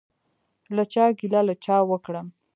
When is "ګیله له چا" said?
1.19-1.77